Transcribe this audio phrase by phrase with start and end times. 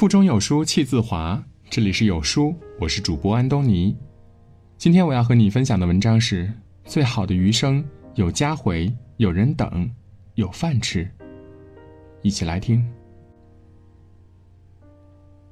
[0.00, 3.94] 腹中有书气自华，这里是有书，我是主播安东尼。
[4.78, 6.50] 今天我要和你分享的文章是：
[6.86, 7.84] 最好的余生
[8.14, 9.90] 有家回，有人等，
[10.36, 11.06] 有饭吃。
[12.22, 12.82] 一起来听。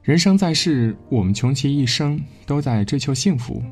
[0.00, 3.62] 人生在世，我们穷其一生都在追求幸福，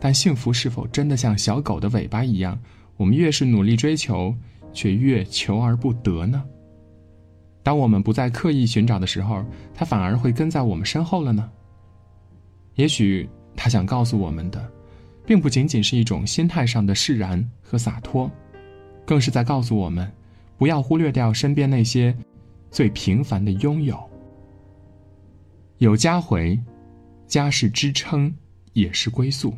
[0.00, 2.58] 但幸福是否真的像小狗的尾巴一样，
[2.96, 4.34] 我们越是努力追求，
[4.72, 6.42] 却越求而不得呢？
[7.70, 11.48] 当我们不再刻意寻找的时候，它反而会跟在我们身后了呢？
[12.74, 14.68] 也许他想告诉我们的，
[15.24, 18.28] 并不仅仅是一种心态上的释然和洒脱，
[19.06, 20.12] 更是在告诉我们，
[20.58, 22.12] 不要忽略掉身边那些
[22.72, 23.96] 最平凡的拥有。
[25.78, 26.58] 有家回，
[27.28, 28.34] 家是支撑，
[28.72, 29.54] 也是归宿。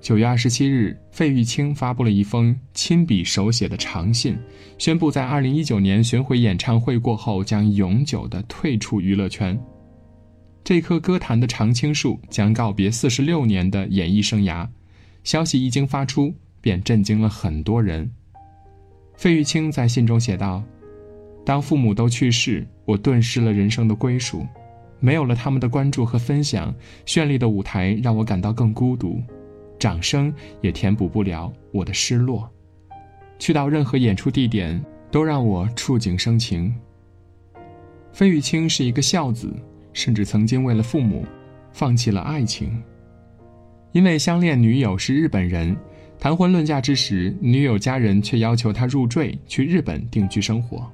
[0.00, 4.38] 九月二十七日，费玉清发布了一封亲笔手写的长信，
[4.78, 9.58] 宣布在二零一九年巡回演唱会过后将永久的退出娱乐圈。
[10.62, 14.68] 这棵歌坛的常青树将告别四十六年的演艺生涯。
[15.24, 18.08] 消息一经发出，便震惊了很多人。
[19.16, 20.62] 费玉清在信中写道。
[21.44, 24.46] 当父母都去世，我顿失了人生的归属，
[24.98, 26.74] 没有了他们的关注和分享，
[27.06, 29.22] 绚丽的舞台让我感到更孤独，
[29.78, 32.48] 掌声也填补不了我的失落。
[33.38, 36.74] 去到任何演出地点，都让我触景生情。
[38.12, 39.54] 费玉清是一个孝子，
[39.92, 41.24] 甚至曾经为了父母，
[41.72, 42.82] 放弃了爱情。
[43.92, 45.76] 因为相恋女友是日本人，
[46.18, 50.90] 谈婚论嫁之时，女友家人却要求他入赘去日本定居生活。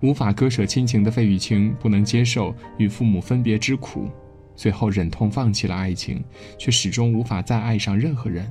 [0.00, 4.08] 无法割舍亲情的费玉清不能接受与父母分别之苦，
[4.62, 6.22] 最后忍痛放弃了爱情，
[6.56, 8.48] 却始终无法再爱上任何人，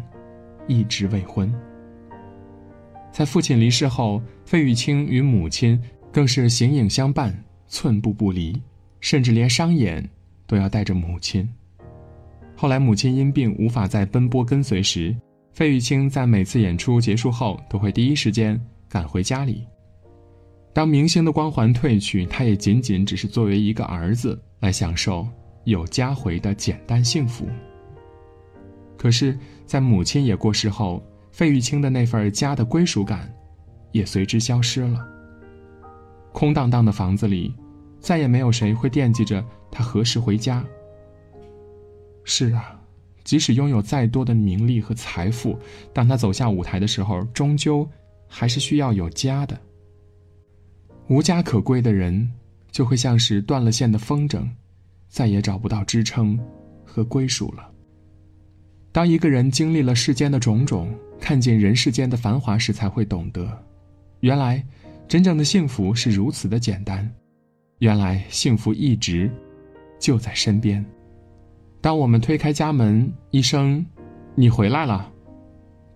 [0.68, 1.50] 一直未婚。
[3.14, 5.82] 在父亲离世后，费玉清与母亲
[6.12, 7.34] 更是形影相伴，
[7.70, 8.62] 寸步不离，
[9.00, 10.06] 甚至连商演
[10.46, 11.50] 都要带着母亲。
[12.58, 15.16] 后来母亲因病无法再奔波跟随时，
[15.54, 19.66] 费玉清在每次演出结束后都会第一时间赶回家里。
[20.74, 25.26] 当明星的光环褪去，他也仅仅只是作为一个儿子来享受
[25.64, 27.48] 有家回的简单幸福。
[28.98, 33.34] 可是，在母亲也过世后，费玉清的那份家的归属感，
[33.92, 35.06] 也随之消失了。
[36.32, 37.54] 空荡荡的房子里，
[38.00, 40.64] 再也没有谁会惦记着他何时回家。
[42.24, 42.80] 是啊，
[43.24, 45.58] 即使拥有再多的名利和财富，
[45.92, 47.90] 当他走下舞台的时候，终究
[48.28, 49.60] 还是需要有家的。
[51.08, 52.32] 无家可归的人，
[52.72, 54.48] 就会像是断了线的风筝，
[55.12, 56.40] 再也找不到支撑
[56.84, 57.70] 和归属了。
[58.92, 63.64] 当一个人经历了世间的种种，看见人世间的繁华时，才会懂得，
[64.22, 64.66] 原来
[65.08, 67.08] 真正的幸福是如此的简单，
[67.80, 69.30] 原来幸福一直
[70.00, 70.84] 就在身边。
[71.82, 73.86] 当我们推开家门，一声
[74.36, 75.12] “你回来了”，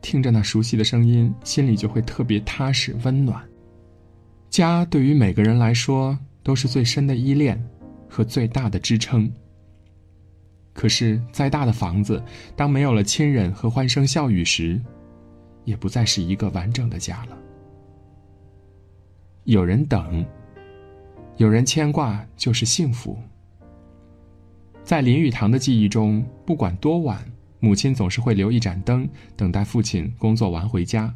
[0.02, 3.42] 听着那熟悉的声音，心里就会特别踏实温暖。
[4.50, 7.62] 家对于每个人来说都是最深的依恋
[8.16, 9.30] 和最大的支撑。
[10.72, 12.24] 可是，再大的房子，
[12.56, 14.82] 当没有了亲人和欢声笑语时，
[15.66, 17.38] 也不再是一个完整的家了。
[19.44, 20.26] 有人等，
[21.36, 23.18] 有人牵挂，就是幸福。
[24.82, 27.22] 在林语堂的记忆中，不管多晚，
[27.60, 31.14] 母亲总是会留一盏灯，等待父亲工作完回家，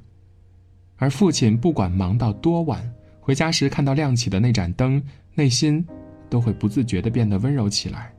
[0.97, 2.93] 而父亲不管忙到多晚。
[3.21, 5.01] 回家时看到亮起的那盏灯，
[5.35, 5.85] 内心
[6.29, 8.13] 都会不自觉地变得温柔起来。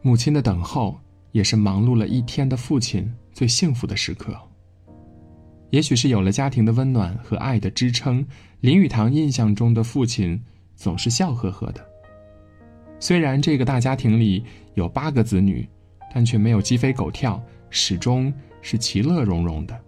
[0.00, 0.98] 母亲的等候，
[1.32, 4.34] 也是忙碌了一天的父亲最幸福的时刻。
[5.70, 8.26] 也许是有了家庭的温暖和爱的支撑，
[8.60, 10.40] 林语堂印象中的父亲
[10.76, 11.84] 总是笑呵呵的。
[12.98, 14.42] 虽然这个大家庭里
[14.74, 15.68] 有八个子女，
[16.14, 19.78] 但却没有鸡飞狗跳，始终是其乐融融的。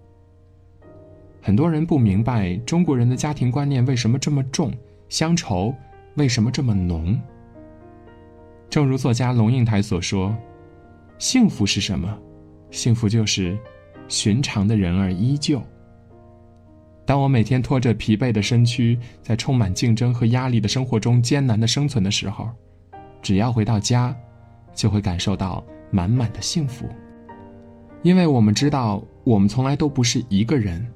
[1.40, 4.70] 很多人不明白中国人的家庭观念为什么这么重，
[5.09, 5.74] 乡愁
[6.16, 7.21] 为什么这么浓。
[8.68, 10.36] 正如作家龙应台所说
[11.18, 12.18] ：“幸福是什么？
[12.71, 13.59] 幸福就是
[14.09, 15.62] 寻常的人儿依旧。”
[17.04, 22.48] 当我每天拖着疲惫的身躯，在充满竞争和压力的生活中艰难的生存的时候，
[23.21, 24.15] 只要回到家，
[24.72, 26.89] 就会感受到满满的幸福，
[28.03, 30.86] 因为我们知道，我们从来都不是一个人。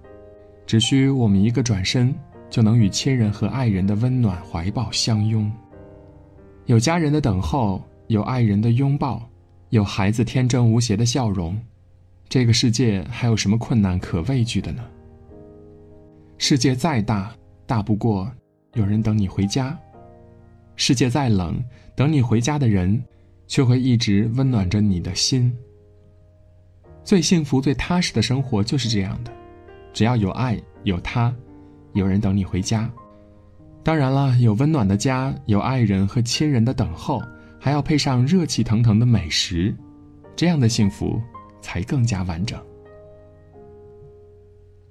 [0.66, 2.14] 只需我们一个转身，
[2.54, 5.50] 就能与亲人和爱人的温暖怀抱相拥。
[6.66, 9.28] 有家人的等候，有爱人的拥抱，
[9.70, 11.60] 有孩子天真无邪的笑容，
[12.28, 14.84] 这个世界还有什么困难可畏惧的呢？
[16.38, 17.34] 世界再大，
[17.66, 18.30] 大不过
[18.74, 19.76] 有人等你回家。
[20.76, 21.60] 世界再冷，
[21.96, 23.02] 等你回家的人，
[23.48, 25.52] 却会一直温暖着你的心。
[27.02, 29.32] 最幸福、最踏实的生活就是这样的，
[29.92, 31.34] 只要有爱、有他，
[31.94, 32.90] 有人等你回家。
[33.82, 37.22] 当然了，有温暖的家，有爱人和亲人的等候，
[37.58, 39.74] 还要配上热气腾腾的美食，
[40.34, 41.20] 这样的幸福
[41.60, 42.58] 才更加完整。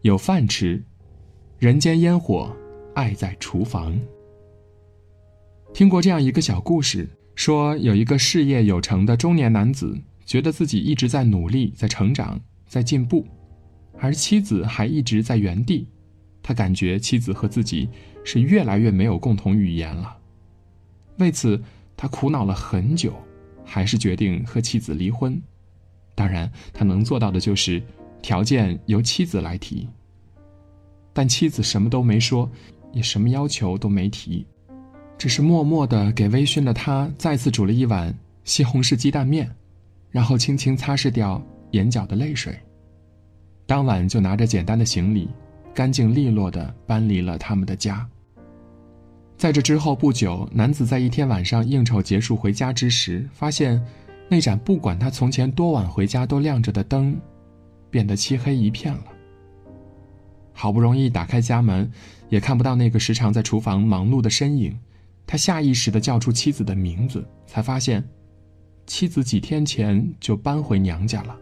[0.02, 0.84] 有饭吃，
[1.58, 2.56] 人间烟火，
[2.94, 3.98] 爱在厨房。
[5.74, 13.26] 听过这样一个小故事，说有一个事业有成的中年男子，觉得自己一直在努力，在成长，在进步，
[13.98, 15.88] 而妻子还一直在原地。
[16.44, 17.90] 他感觉妻子和自己
[18.24, 20.16] 是越来越没有共同语言了。
[21.18, 21.60] 为此，
[21.98, 23.14] 他苦恼了很久，
[23.64, 25.42] 还是决定和妻子离婚。
[26.14, 27.82] 当然，他能做到的就是
[28.22, 29.88] 条件由妻子来提。
[31.14, 32.50] 但妻子什么都没说，
[32.92, 34.46] 也什么要求都没提。
[35.18, 38.14] 只是默默的给微醺的他再次煮了一碗
[38.44, 39.50] 西红柿鸡蛋面，
[40.10, 41.42] 然后轻轻擦拭掉
[41.72, 42.58] 眼角的泪水。
[43.66, 45.30] 当晚就拿着简单的行李，
[45.74, 48.08] 干净利落的搬离了他们的家。
[49.36, 53.84] 在这之后不久，男子在一天晚上应酬结束回家之时，发现
[54.30, 57.20] 那盏不管他从前多晚回家都亮着的灯，
[57.90, 59.04] 变得漆黑一片了。
[60.54, 61.92] 好不容易打开家门，
[62.30, 64.78] 也看不到那个时常在厨房忙碌的身影。
[65.26, 68.04] 他下意识的叫出妻子的名字，才发现，
[68.86, 71.36] 妻子几天前就搬回娘家了。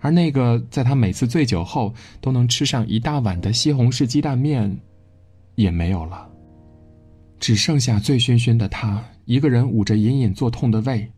[0.00, 4.76] 而那个在他每次醉酒后都能吃上一大碗的西红柿鸡蛋面，
[5.54, 6.28] 也没有了。
[7.38, 11.10] 只剩下醉醺醺的他一个人捂着隐隐作痛的胃，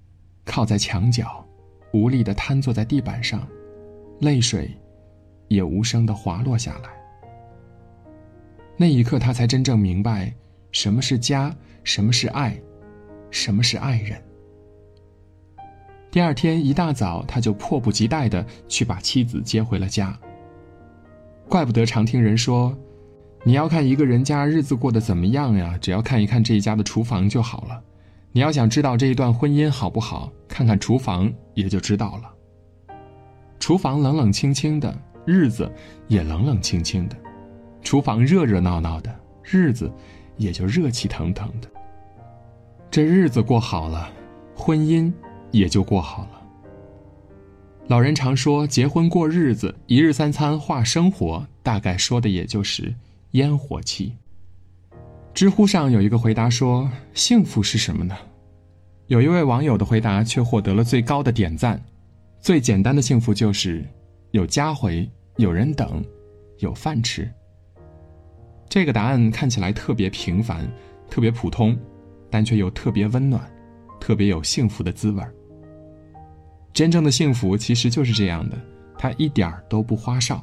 [0.45, 1.45] 靠在墙角，
[1.93, 3.47] 无力的瘫坐在地板上，
[4.21, 4.71] 泪水
[5.49, 6.91] 也无声的滑落下来。
[8.77, 10.33] 那一刻，他才真正明白。
[10.71, 11.55] 什么是家？
[11.85, 12.59] 什么是爱？
[13.31, 14.21] 什么是爱人？
[16.13, 20.15] 第二天一大早，他就迫不及待的去把妻子接回了家。
[21.49, 22.77] 怪不得常听人说，
[23.45, 27.83] 你要看一个人家日子过得怎么样呀，只要看一看这一家的厨房就好了。
[28.31, 32.95] 你要想知道这一段婚姻好不好，看看厨房也就知道了。
[33.59, 34.95] 厨房冷冷清清的，
[35.25, 35.71] 日子
[36.09, 37.17] 也冷冷清清的；
[37.83, 39.91] 厨房热热闹闹的，日子。
[40.39, 41.69] 也就热气腾腾的，
[42.91, 44.11] 这日子过好了，
[44.57, 45.13] 婚姻
[45.53, 46.43] 也就过好了。
[47.87, 52.93] 老人常说，结婚过日子，一日三餐化生活，大概说的也就是
[53.33, 54.15] 烟火气。
[55.35, 58.17] 知乎上有一个回答说：“幸福是什么呢？”
[59.09, 61.83] 有一位网友的回答却获得了最高的点赞
[62.41, 63.85] ：“最简单的幸福就是
[64.31, 66.05] 有家回，有人等，
[66.59, 67.31] 有饭吃。”
[68.71, 70.67] 这个答案看起来特别平凡，
[71.11, 71.77] 特别普通，
[72.31, 73.43] 但却又特别温暖，
[74.01, 75.35] 特别有幸福的滋味儿
[76.73, 78.57] 真正的幸福其实就是这样的，
[78.99, 80.43] 它一点儿都不花哨。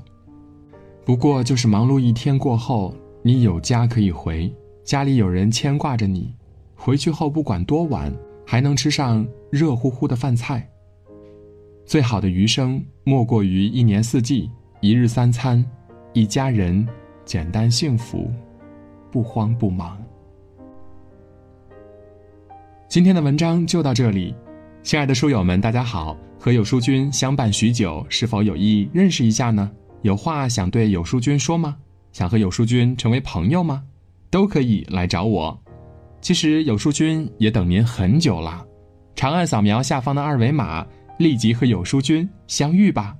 [1.05, 2.93] 不过就是忙碌一天过后，
[3.23, 4.53] 你有家可以回，
[4.83, 6.33] 家里有人牵挂着你，
[6.75, 8.13] 回去后不管多晚，
[8.45, 10.69] 还能吃上热乎乎的饭菜。
[11.85, 14.49] 最好的余生莫过于一年四季，
[14.81, 15.65] 一日三餐，
[16.13, 16.87] 一家人。
[17.25, 18.27] 简单幸福，
[19.11, 20.03] 不慌不忙。
[22.87, 24.33] 今天的文章就到这里，
[24.89, 26.17] 亲爱的书友们，大家好！
[26.39, 29.69] 和有书君相伴许久，是否有意认识一下呢？
[30.01, 31.77] 有话想对有书君说吗？
[32.11, 33.83] 想和有书君成为朋友吗？
[34.31, 35.55] 都可以来找我。
[36.21, 38.65] 其实有书君也等您很久了，
[39.13, 40.83] 长按扫描下方的二维码，
[41.19, 43.15] 立即和有书君相遇吧。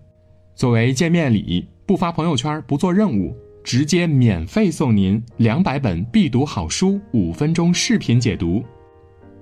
[0.55, 3.31] 作为见面礼，不发朋友圈，不做任务。
[3.63, 8.63] 直接免费送您两百本必读好书，五分钟视频解读。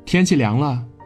[0.04, 0.86] 天气凉了，